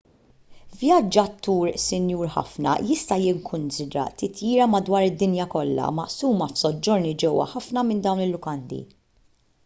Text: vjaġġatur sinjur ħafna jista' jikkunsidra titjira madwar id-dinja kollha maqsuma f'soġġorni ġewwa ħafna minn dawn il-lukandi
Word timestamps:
vjaġġatur 0.77 1.73
sinjur 1.81 2.29
ħafna 2.35 2.71
jista' 2.91 3.17
jikkunsidra 3.23 4.05
titjira 4.21 4.67
madwar 4.75 5.05
id-dinja 5.09 5.45
kollha 5.51 5.89
maqsuma 5.99 6.47
f'soġġorni 6.53 7.13
ġewwa 7.25 7.45
ħafna 7.53 7.85
minn 7.91 8.01
dawn 8.09 8.25
il-lukandi 8.27 8.81